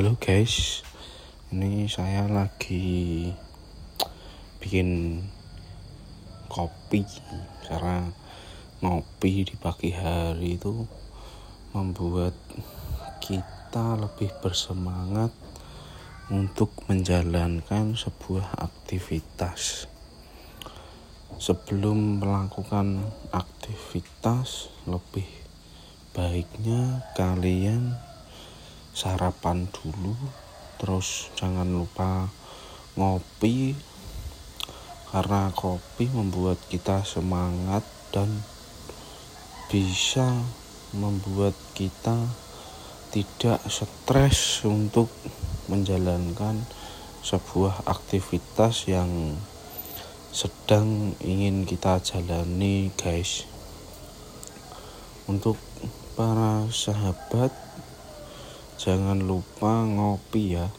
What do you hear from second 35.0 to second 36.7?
karena kopi membuat